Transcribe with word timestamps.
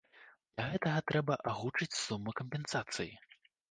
Для 0.55 0.65
гэтага 0.71 1.03
трэба 1.13 1.39
агучыць 1.53 1.91
суму 2.05 2.37
кампенсацыі. 2.43 3.13